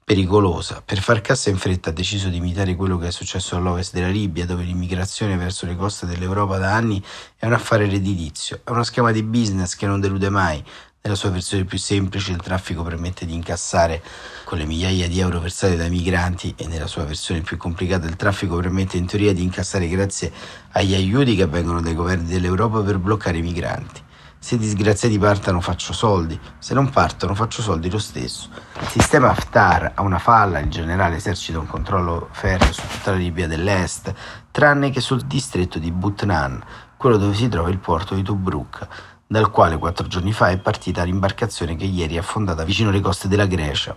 pericolosa. 0.09 0.81
Per 0.83 0.99
far 1.01 1.21
cassa 1.21 1.51
in 1.51 1.57
fretta 1.57 1.91
ha 1.91 1.93
deciso 1.93 2.29
di 2.29 2.37
imitare 2.37 2.75
quello 2.75 2.97
che 2.97 3.07
è 3.07 3.11
successo 3.11 3.55
all'ovest 3.55 3.93
della 3.93 4.07
Libia, 4.07 4.45
dove 4.47 4.63
l'immigrazione 4.63 5.37
verso 5.37 5.67
le 5.67 5.75
coste 5.75 6.07
dell'Europa 6.07 6.57
da 6.57 6.73
anni 6.73 6.99
è 7.37 7.45
un 7.45 7.53
affare 7.53 7.87
redditizio, 7.87 8.61
è 8.63 8.71
uno 8.71 8.81
schema 8.81 9.11
di 9.11 9.21
business 9.21 9.75
che 9.75 9.85
non 9.85 9.99
delude 9.99 10.29
mai. 10.29 10.63
Nella 11.01 11.15
sua 11.15 11.29
versione 11.29 11.63
più 11.63 11.77
semplice 11.77 12.33
il 12.33 12.41
traffico 12.41 12.83
permette 12.83 13.25
di 13.25 13.33
incassare 13.33 14.03
con 14.43 14.57
le 14.57 14.65
migliaia 14.65 15.07
di 15.07 15.21
euro 15.21 15.39
versate 15.39 15.77
dai 15.77 15.89
migranti 15.89 16.53
e 16.57 16.67
nella 16.67 16.87
sua 16.87 17.05
versione 17.05 17.39
più 17.39 17.55
complicata 17.55 18.05
il 18.05 18.17
traffico 18.17 18.57
permette 18.57 18.97
in 18.97 19.05
teoria 19.05 19.33
di 19.33 19.41
incassare 19.41 19.87
grazie 19.87 20.29
agli 20.73 20.93
aiuti 20.93 21.37
che 21.37 21.47
vengono 21.47 21.79
dai 21.79 21.95
governi 21.95 22.27
dell'Europa 22.27 22.81
per 22.81 22.97
bloccare 22.97 23.37
i 23.37 23.41
migranti. 23.41 24.01
Se 24.37 24.55
i 24.55 24.57
disgraziati 24.57 25.17
partono 25.17 25.61
faccio 25.61 25.93
soldi, 25.93 26.37
se 26.57 26.73
non 26.73 26.89
partono 26.89 27.33
faccio 27.33 27.61
soldi 27.61 27.89
lo 27.89 27.97
stesso. 27.97 28.49
Il 28.81 28.87
sistema 28.87 29.29
Haftar 29.29 29.93
ha 29.95 30.01
una 30.01 30.19
falla, 30.19 30.59
il 30.59 30.69
generale 30.69 31.15
esercita 31.15 31.59
un 31.59 31.67
controllo 31.67 32.27
ferreo 32.31 32.73
su 32.73 32.81
tutta 32.85 33.11
la 33.11 33.17
Libia 33.17 33.47
dell'Est, 33.47 34.13
tranne 34.51 34.89
che 34.89 34.99
sul 34.99 35.21
distretto 35.21 35.79
di 35.79 35.91
Butnan, 35.91 36.61
quello 36.97 37.15
dove 37.15 37.35
si 37.35 37.47
trova 37.47 37.69
il 37.69 37.77
porto 37.77 38.15
di 38.15 38.21
Tobruk, 38.21 38.87
dal 39.31 39.51
quale 39.51 39.77
quattro 39.77 40.07
giorni 40.07 40.33
fa 40.33 40.49
è 40.49 40.57
partita 40.57 41.03
l'imbarcazione 41.03 41.75
che 41.75 41.85
ieri 41.85 42.15
è 42.15 42.17
affondata 42.17 42.63
vicino 42.63 42.89
alle 42.89 42.99
coste 42.99 43.27
della 43.27 43.45
Grecia. 43.45 43.95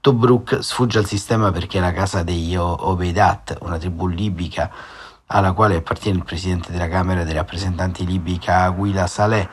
Tobruk 0.00 0.62
sfugge 0.62 1.00
al 1.00 1.04
sistema 1.04 1.50
perché 1.50 1.78
è 1.78 1.80
la 1.80 1.92
casa 1.92 2.22
degli 2.22 2.54
Obeidat, 2.54 3.58
una 3.62 3.76
tribù 3.76 4.06
libica 4.06 4.70
alla 5.26 5.50
quale 5.50 5.74
appartiene 5.74 6.18
il 6.18 6.24
presidente 6.24 6.70
della 6.70 6.86
Camera 6.86 7.24
dei 7.24 7.34
rappresentanti 7.34 8.06
libica 8.06 8.62
Aguila 8.62 9.08
Saleh, 9.08 9.48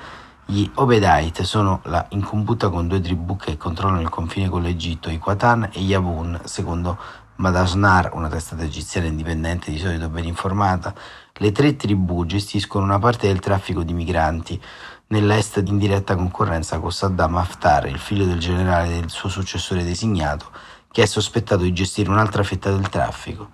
gli 0.45 0.69
Obedite 0.75 1.43
sono 1.43 1.79
la 1.85 2.05
incombuta 2.09 2.69
con 2.69 2.87
due 2.87 3.01
tribù 3.01 3.35
che 3.35 3.57
controllano 3.57 4.01
il 4.01 4.09
confine 4.09 4.47
con 4.47 4.61
l'Egitto, 4.61 5.09
i 5.09 5.17
Qatan 5.17 5.69
e 5.73 5.79
gli 5.79 5.95
Abun, 5.95 6.39
secondo 6.43 6.99
Madasnar, 7.37 8.11
una 8.13 8.29
testata 8.29 8.61
egiziana 8.61 9.07
indipendente 9.07 9.71
di 9.71 9.79
solito 9.79 10.07
ben 10.07 10.25
informata, 10.25 10.93
le 11.39 11.51
tre 11.51 11.75
tribù 11.75 12.25
gestiscono 12.25 12.85
una 12.85 12.99
parte 12.99 13.27
del 13.27 13.39
traffico 13.39 13.83
di 13.83 13.91
migranti 13.91 14.61
nell'est 15.07 15.61
in 15.65 15.77
diretta 15.77 16.15
concorrenza 16.15 16.79
con 16.79 16.93
Saddam 16.93 17.35
Haftar, 17.35 17.87
il 17.87 17.99
figlio 17.99 18.25
del 18.25 18.39
generale 18.39 18.87
del 18.87 19.09
suo 19.09 19.27
successore 19.27 19.83
designato, 19.83 20.49
che 20.89 21.03
è 21.03 21.05
sospettato 21.05 21.63
di 21.63 21.73
gestire 21.73 22.09
un'altra 22.09 22.41
fetta 22.43 22.71
del 22.71 22.87
traffico. 22.87 23.49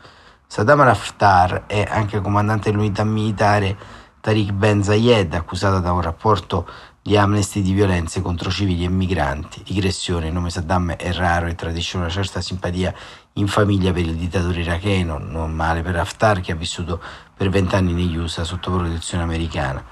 Saddam 0.45 0.81
Haftar 0.81 1.63
è 1.65 1.87
anche 1.89 2.21
comandante 2.21 2.69
dell'unità 2.69 3.03
militare 3.03 3.75
Tariq 4.21 4.51
Ben 4.51 4.83
Zayed, 4.83 5.33
accusata 5.33 5.79
da 5.79 5.91
un 5.91 6.01
rapporto 6.01 6.67
di 7.01 7.17
Amnesty 7.17 7.63
di 7.63 7.73
violenze 7.73 8.21
contro 8.21 8.51
civili 8.51 8.83
e 8.83 8.89
migranti. 8.89 9.63
Digressione, 9.63 10.27
il 10.27 10.33
nome 10.33 10.51
Saddam 10.51 10.91
è 10.91 11.11
raro 11.13 11.47
e 11.47 11.55
tradisce 11.55 11.97
una 11.97 12.09
certa 12.09 12.41
simpatia 12.41 12.93
in 13.33 13.47
famiglia 13.47 13.91
per 13.91 14.05
il 14.05 14.15
dittatore 14.15 14.61
iracheno, 14.61 15.17
non 15.17 15.51
male 15.51 15.81
per 15.81 15.95
Haftar 15.95 16.41
che 16.41 16.51
ha 16.51 16.55
vissuto 16.55 17.01
per 17.41 17.49
vent'anni 17.49 17.93
negli 17.93 18.17
USA 18.17 18.43
sotto 18.43 18.69
protezione 18.69 19.23
americana. 19.23 19.83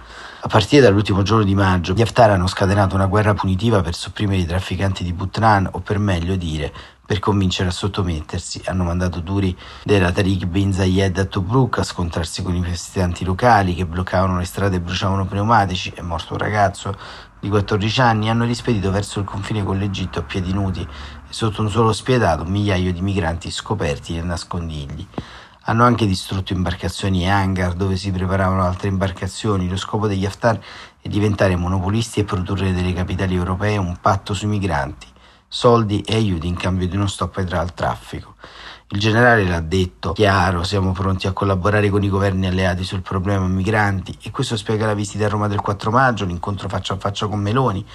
A 0.42 0.48
partire 0.48 0.84
dall'ultimo 0.84 1.24
giorno 1.24 1.44
di 1.44 1.56
maggio, 1.56 1.94
gli 1.94 2.02
Haftar 2.04 2.30
hanno 2.30 2.46
scatenato 2.46 2.94
una 2.94 3.08
guerra 3.08 3.34
punitiva 3.34 3.82
per 3.82 3.96
sopprimere 3.96 4.42
i 4.42 4.46
trafficanti 4.46 5.04
di 5.04 5.14
Butran, 5.14 5.68
o 5.72 5.80
per 5.80 5.98
meglio 5.98 6.36
dire, 6.36 6.72
per 7.04 7.18
convincere 7.18 7.70
a 7.70 7.72
sottomettersi. 7.72 8.62
Hanno 8.66 8.84
mandato 8.84 9.20
duri 9.20 9.58
della 9.84 10.12
Tariq 10.12 10.46
bin 10.46 10.72
Zayed 10.72 11.18
a 11.18 11.26
Tobruk 11.26 11.80
a 11.80 11.84
scontrarsi 11.84 12.44
con 12.44 12.54
i 12.54 12.60
manifestanti 12.60 13.26
locali 13.26 13.74
che 13.74 13.88
bloccavano 13.88 14.38
le 14.38 14.46
strade 14.46 14.76
e 14.76 14.82
bruciavano 14.82 15.26
pneumatici. 15.26 15.92
È 15.96 16.02
morto 16.02 16.34
un 16.34 16.40
ragazzo 16.40 16.96
di 17.40 17.50
14 17.50 18.02
anni. 18.02 18.30
Hanno 18.30 18.46
rispedito 18.46 18.92
verso 18.92 19.18
il 19.18 19.26
confine 19.26 19.64
con 19.64 19.80
l'Egitto 19.80 20.20
a 20.20 20.22
piedi 20.22 20.54
nudi 20.54 20.82
e 20.82 21.34
sotto 21.34 21.64
un 21.64 21.72
solo 21.72 21.94
spiedato 21.94 22.44
migliaio 22.44 22.94
di 22.94 23.02
migranti 23.02 23.50
scoperti 23.50 24.14
nei 24.14 24.24
nascondigli. 24.24 25.08
Hanno 25.70 25.84
anche 25.84 26.08
distrutto 26.08 26.52
imbarcazioni 26.52 27.26
e 27.26 27.30
hangar 27.30 27.74
dove 27.74 27.96
si 27.96 28.10
preparavano 28.10 28.64
altre 28.64 28.88
imbarcazioni. 28.88 29.70
Lo 29.70 29.78
scopo 29.78 30.08
degli 30.08 30.26
Haftar 30.26 30.60
è 31.00 31.08
diventare 31.08 31.56
monopolisti 31.56 32.22
e 32.22 32.24
produrre 32.24 32.74
delle 32.74 32.92
capitali 32.92 33.36
europee 33.36 33.78
un 33.78 33.96
patto 34.02 34.34
sui 34.34 34.48
migranti, 34.48 35.06
soldi 35.48 36.02
e 36.02 36.16
aiuti 36.16 36.48
in 36.48 36.56
cambio 36.56 36.88
di 36.88 36.96
uno 36.96 37.06
stop 37.06 37.46
al 37.52 37.74
traffico. 37.76 38.34
Il 38.88 39.00
generale 39.00 39.46
l'ha 39.46 39.60
detto 39.60 40.14
chiaro, 40.14 40.64
siamo 40.64 40.92
pronti 40.92 41.28
a 41.28 41.34
collaborare 41.34 41.92
con 41.92 42.02
i 42.02 42.10
governi 42.10 42.48
alleati 42.48 42.84
sul 42.84 43.04
problema 43.04 43.46
migranti 43.46 44.18
e 44.24 44.32
questo 44.32 44.58
spiega 44.58 44.88
la 44.88 44.96
visita 44.96 45.26
a 45.26 45.30
Roma 45.30 45.48
del 45.48 45.62
4 45.62 45.92
maggio, 45.92 46.26
l'incontro 46.26 46.68
faccia 46.68 46.96
a 46.96 46.98
faccia 46.98 47.28
con 47.28 47.40
Meloni. 47.40 47.86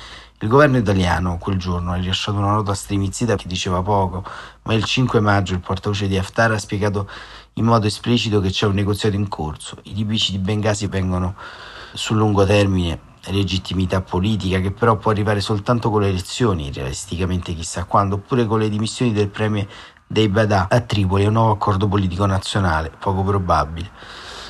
Il 0.40 0.48
governo 0.48 0.76
italiano 0.76 1.38
quel 1.38 1.58
giorno 1.58 1.92
ha 1.92 1.94
rilasciato 1.94 2.38
una 2.38 2.50
nota 2.50 2.74
stremizzita 2.74 3.36
che 3.36 3.46
diceva 3.46 3.82
poco, 3.82 4.24
ma 4.62 4.74
il 4.74 4.84
5 4.84 5.20
maggio 5.20 5.54
il 5.54 5.60
portavoce 5.60 6.08
di 6.08 6.18
Haftar 6.18 6.50
ha 6.52 6.58
spiegato 6.58 7.08
in 7.54 7.64
modo 7.64 7.86
esplicito 7.86 8.40
che 8.40 8.50
c'è 8.50 8.66
un 8.66 8.74
negoziato 8.74 9.14
in 9.14 9.28
corso. 9.28 9.78
I 9.84 9.94
libici 9.94 10.32
di 10.32 10.38
Bengasi 10.38 10.88
vengono 10.88 11.36
sul 11.92 12.16
lungo 12.16 12.44
termine 12.44 13.12
legittimità 13.30 14.02
politica 14.02 14.60
che 14.60 14.70
però 14.70 14.96
può 14.96 15.10
arrivare 15.10 15.40
soltanto 15.40 15.88
con 15.88 16.02
le 16.02 16.08
elezioni, 16.08 16.72
realisticamente 16.72 17.54
chissà 17.54 17.84
quando, 17.84 18.16
oppure 18.16 18.44
con 18.44 18.58
le 18.58 18.68
dimissioni 18.68 19.12
del 19.12 19.28
premier 19.28 19.66
dei 20.06 20.28
Badà 20.28 20.66
a 20.68 20.80
Tripoli 20.80 21.24
un 21.24 21.32
nuovo 21.32 21.52
accordo 21.52 21.88
politico 21.88 22.26
nazionale, 22.26 22.90
poco 22.98 23.22
probabile. 23.22 23.90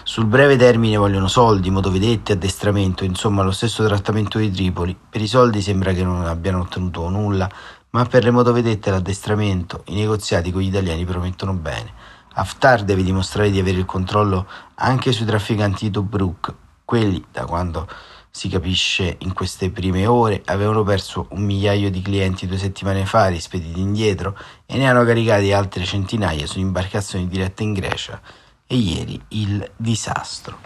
Sul 0.07 0.27
breve 0.27 0.59
termine 0.59 0.99
vogliono 0.99 1.29
soldi, 1.29 1.71
motovedette, 1.71 2.33
addestramento, 2.33 3.05
insomma 3.05 3.43
lo 3.43 3.53
stesso 3.53 3.87
trattamento 3.87 4.37
di 4.37 4.51
Tripoli. 4.51 4.95
Per 4.95 5.23
i 5.23 5.27
soldi 5.27 5.63
sembra 5.63 5.95
che 5.95 6.05
non 6.05 6.27
abbiano 6.27 6.61
ottenuto 6.61 7.09
nulla, 7.09 7.49
ma 7.89 8.05
per 8.05 8.23
le 8.23 8.31
motovedette 8.31 8.91
e 8.91 8.93
l'addestramento 8.93 9.83
i 9.87 9.95
negoziati 9.95 10.53
con 10.53 10.61
gli 10.61 10.67
italiani 10.67 11.07
promettono 11.07 11.55
bene. 11.55 11.91
Haftar 12.35 12.85
deve 12.85 13.03
dimostrare 13.03 13.51
di 13.51 13.59
avere 13.59 13.79
il 13.79 13.87
controllo 13.87 14.47
anche 14.75 15.11
sui 15.11 15.25
trafficanti 15.25 15.87
di 15.87 15.91
Tobruk. 15.91 16.55
Quelli, 16.85 17.25
da 17.33 17.47
quando 17.47 17.89
si 18.31 18.51
capisce 18.51 19.17
in 19.21 19.33
queste 19.33 19.71
prime 19.71 20.05
ore, 20.05 20.43
avevano 20.45 20.83
perso 20.83 21.29
un 21.31 21.45
migliaio 21.45 21.91
di 21.91 22.03
clienti 22.03 22.47
due 22.47 22.59
settimane 22.59 23.07
fa, 23.07 23.29
rispediti 23.29 23.81
indietro, 23.81 24.37
e 24.67 24.77
ne 24.77 24.87
hanno 24.87 25.03
caricati 25.03 25.51
altre 25.51 25.85
centinaia 25.85 26.47
su 26.47 26.59
imbarcazioni 26.59 27.27
dirette 27.27 27.63
in 27.63 27.73
Grecia. 27.73 28.21
E 28.67 28.77
ieri 28.77 29.21
il 29.29 29.71
disastro. 29.77 30.57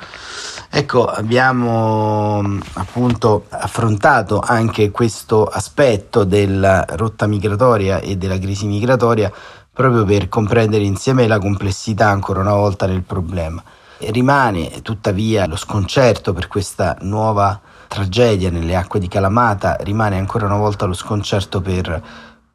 Ecco, 0.70 1.06
abbiamo 1.06 2.40
appunto 2.74 3.46
affrontato 3.48 4.38
anche 4.38 4.92
questo 4.92 5.44
aspetto 5.46 6.22
della 6.22 6.84
rotta 6.90 7.26
migratoria 7.26 7.98
e 7.98 8.16
della 8.16 8.38
crisi 8.38 8.66
migratoria 8.66 9.32
proprio 9.72 10.04
per 10.04 10.28
comprendere 10.28 10.84
insieme 10.84 11.26
la 11.26 11.40
complessità 11.40 12.08
ancora 12.08 12.38
una 12.40 12.54
volta 12.54 12.87
del 12.87 13.02
problema. 13.02 13.61
Rimane 13.98 14.80
tuttavia 14.82 15.46
lo 15.46 15.56
sconcerto 15.56 16.32
per 16.32 16.46
questa 16.46 16.96
nuova 17.00 17.61
tragedia 17.88 18.50
nelle 18.50 18.76
acque 18.76 19.00
di 19.00 19.08
Calamata, 19.08 19.76
rimane 19.80 20.18
ancora 20.18 20.46
una 20.46 20.56
volta 20.56 20.84
lo 20.84 20.94
sconcerto 20.94 21.61
per 21.61 22.02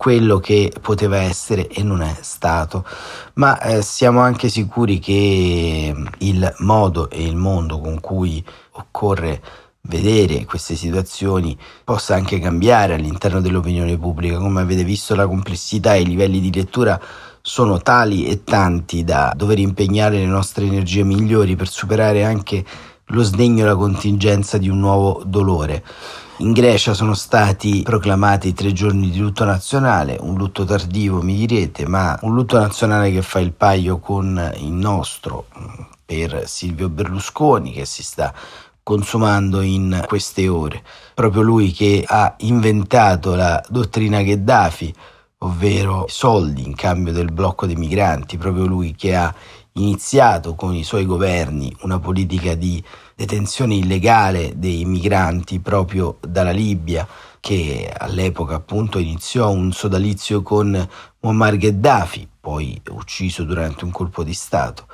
quello 0.04 0.40
che 0.40 0.70
poteva 0.82 1.16
essere 1.16 1.70
e 1.70 1.82
non 1.82 2.02
è 2.02 2.14
stato, 2.20 2.86
ma 3.36 3.58
eh, 3.62 3.82
siamo 3.82 4.20
anche 4.20 4.50
sicuri 4.50 5.00
che 5.00 5.96
il 6.18 6.56
modo 6.58 7.10
e 7.10 7.26
il 7.26 7.38
mondo 7.38 7.80
con 7.80 8.02
cui 8.02 8.44
occorre 8.72 9.42
vedere 9.84 10.44
queste 10.44 10.76
situazioni 10.76 11.58
possa 11.86 12.16
anche 12.16 12.40
cambiare 12.40 12.96
all'interno 12.96 13.40
dell'opinione 13.40 13.98
pubblica. 13.98 14.40
Come 14.40 14.60
avete 14.60 14.84
visto 14.84 15.16
la 15.16 15.26
complessità 15.26 15.94
e 15.94 16.02
i 16.02 16.06
livelli 16.06 16.42
di 16.42 16.52
lettura 16.52 17.00
sono 17.42 17.82
tali 17.82 18.26
e 18.26 18.44
tanti 18.44 19.06
da 19.06 19.32
dover 19.34 19.60
impegnare 19.60 20.18
le 20.18 20.26
nostre 20.26 20.66
energie 20.66 21.06
migliori 21.06 21.56
per 21.56 21.70
superare 21.70 22.26
anche 22.26 22.66
lo 23.06 23.24
sdegno 23.24 23.64
e 23.64 23.68
la 23.68 23.76
contingenza 23.78 24.58
di 24.58 24.68
un 24.68 24.80
nuovo 24.80 25.24
dolore. 25.26 25.82
In 26.38 26.52
Grecia 26.52 26.96
sono 26.96 27.14
stati 27.14 27.84
proclamati 27.84 28.54
tre 28.54 28.74
giorni 28.74 29.12
di 29.12 29.20
lutto 29.20 29.46
nazionale, 29.46 30.18
un 30.20 30.36
lutto 30.36 30.66
tardivo 30.66 31.22
mi 31.22 31.36
direte, 31.36 31.88
ma 31.88 32.18
un 32.24 32.34
lutto 32.34 32.58
nazionale 32.58 33.12
che 33.12 33.22
fa 33.22 33.40
il 33.40 33.52
paio 33.52 34.00
con 34.00 34.52
il 34.58 34.72
nostro 34.72 35.46
per 36.04 36.48
Silvio 36.48 36.90
Berlusconi 36.90 37.72
che 37.72 37.86
si 37.86 38.02
sta 38.02 38.34
consumando 38.82 39.62
in 39.62 40.04
queste 40.08 40.48
ore. 40.48 40.84
Proprio 41.14 41.44
lui 41.44 41.72
che 41.72 42.04
ha 42.06 42.34
inventato 42.40 43.36
la 43.36 43.64
dottrina 43.70 44.24
Gheddafi, 44.24 44.94
ovvero 45.38 46.06
soldi 46.08 46.66
in 46.66 46.74
cambio 46.74 47.14
del 47.14 47.32
blocco 47.32 47.68
dei 47.68 47.76
migranti, 47.76 48.38
proprio 48.38 48.66
lui 48.66 48.96
che 48.96 49.16
ha 49.16 49.34
iniziato 49.74 50.56
con 50.56 50.74
i 50.74 50.84
suoi 50.84 51.06
governi 51.06 51.74
una 51.82 52.00
politica 52.00 52.56
di 52.56 52.84
detenzione 53.16 53.76
illegale 53.76 54.54
dei 54.56 54.86
migranti 54.86 55.60
proprio 55.60 56.18
dalla 56.22 56.52
Libia 56.52 57.08
che 57.40 57.94
all'epoca 57.96 58.56
appunto 58.56 59.00
iniziò 59.00 59.52
un 59.52 59.72
sodalizio 59.74 60.42
con 60.42 60.90
Muammar 61.20 61.58
Gheddafi, 61.58 62.28
poi 62.40 62.82
ucciso 62.90 63.44
durante 63.44 63.84
un 63.84 63.92
colpo 63.92 64.24
di 64.24 64.34
Stato. 64.34 64.88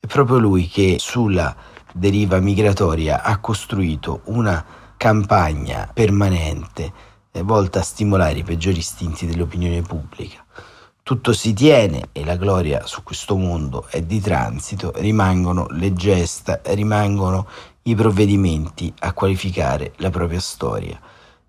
È 0.00 0.06
proprio 0.06 0.38
lui 0.38 0.66
che 0.66 0.96
sulla 0.98 1.54
deriva 1.92 2.40
migratoria 2.40 3.22
ha 3.22 3.38
costruito 3.38 4.22
una 4.24 4.64
campagna 4.96 5.88
permanente 5.92 6.92
eh, 7.30 7.42
volta 7.42 7.80
a 7.80 7.82
stimolare 7.82 8.38
i 8.38 8.42
peggiori 8.44 8.78
istinti 8.78 9.26
dell'opinione 9.26 9.82
pubblica. 9.82 10.41
Tutto 11.04 11.32
si 11.32 11.52
tiene 11.52 12.10
e 12.12 12.24
la 12.24 12.36
gloria 12.36 12.86
su 12.86 13.02
questo 13.02 13.36
mondo 13.36 13.88
è 13.88 14.02
di 14.02 14.20
transito, 14.20 14.92
rimangono 14.94 15.66
le 15.70 15.92
gesta, 15.94 16.60
rimangono 16.66 17.48
i 17.82 17.96
provvedimenti 17.96 18.94
a 19.00 19.12
qualificare 19.12 19.94
la 19.96 20.10
propria 20.10 20.38
storia. 20.38 21.00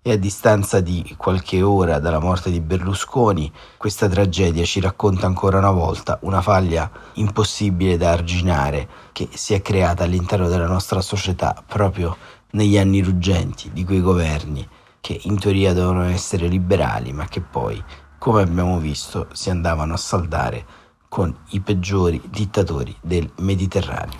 E 0.02 0.10
a 0.10 0.16
distanza 0.16 0.80
di 0.80 1.14
qualche 1.16 1.62
ora 1.62 2.00
dalla 2.00 2.18
morte 2.18 2.50
di 2.50 2.58
Berlusconi, 2.58 3.50
questa 3.76 4.08
tragedia 4.08 4.64
ci 4.64 4.80
racconta 4.80 5.26
ancora 5.26 5.58
una 5.58 5.70
volta 5.70 6.18
una 6.22 6.42
faglia 6.42 6.90
impossibile 7.12 7.96
da 7.96 8.10
arginare 8.10 8.88
che 9.12 9.28
si 9.34 9.54
è 9.54 9.62
creata 9.62 10.02
all'interno 10.02 10.48
della 10.48 10.66
nostra 10.66 11.00
società 11.00 11.62
proprio 11.64 12.16
negli 12.50 12.76
anni 12.76 13.00
ruggenti 13.00 13.70
di 13.72 13.84
quei 13.84 14.00
governi 14.00 14.68
che 15.04 15.20
in 15.24 15.38
teoria 15.38 15.74
dovevano 15.74 16.04
essere 16.04 16.48
liberali, 16.48 17.12
ma 17.12 17.26
che 17.26 17.42
poi, 17.42 17.80
come 18.24 18.40
abbiamo 18.40 18.78
visto, 18.78 19.28
si 19.32 19.50
andavano 19.50 19.92
a 19.92 19.98
saldare 19.98 20.64
con 21.10 21.36
i 21.50 21.60
peggiori 21.60 22.22
dittatori 22.30 22.96
del 23.02 23.30
Mediterraneo. 23.40 24.16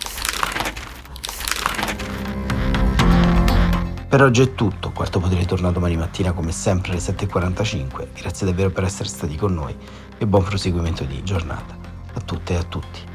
Per 4.07 4.21
oggi 4.21 4.43
è 4.43 4.53
tutto, 4.53 4.91
Quarto 4.91 5.19
Potere 5.19 5.45
torna 5.45 5.71
domani 5.71 5.97
mattina 5.97 6.33
come 6.33 6.51
sempre 6.51 6.91
alle 6.91 6.99
7.45. 6.99 8.09
Grazie 8.13 8.45
davvero 8.45 8.69
per 8.69 8.83
essere 8.83 9.09
stati 9.09 9.35
con 9.35 9.55
noi 9.55 9.75
e 10.19 10.27
buon 10.27 10.43
proseguimento 10.43 11.03
di 11.03 11.23
giornata 11.23 11.75
a 12.13 12.19
tutte 12.19 12.53
e 12.53 12.57
a 12.57 12.63
tutti. 12.63 13.14